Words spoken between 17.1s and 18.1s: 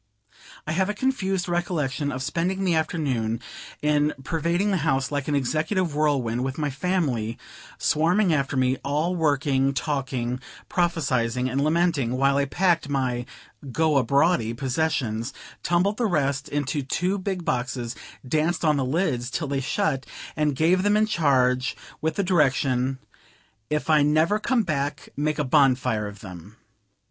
big boxes,